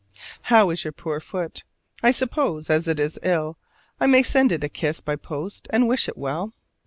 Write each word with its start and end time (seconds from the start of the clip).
How 0.49 0.71
is 0.71 0.83
your 0.83 0.93
poor 0.93 1.19
foot? 1.19 1.63
I 2.01 2.09
suppose, 2.09 2.71
as 2.71 2.87
it 2.87 2.99
is 2.99 3.19
ill, 3.21 3.59
I 3.99 4.07
may 4.07 4.23
send 4.23 4.51
it 4.51 4.63
a 4.63 4.67
kiss 4.67 4.99
by 4.99 5.15
post 5.15 5.67
and 5.69 5.87
wish 5.87 6.07
it 6.09 6.17
well? 6.17 6.55